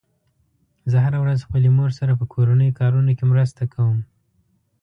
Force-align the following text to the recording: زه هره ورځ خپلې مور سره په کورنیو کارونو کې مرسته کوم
زه 0.91 0.97
هره 1.05 1.17
ورځ 1.23 1.39
خپلې 1.47 1.69
مور 1.77 1.91
سره 1.99 2.11
په 2.19 2.25
کورنیو 2.33 2.77
کارونو 2.79 3.11
کې 3.17 3.25
مرسته 3.31 3.63
کوم 3.73 3.97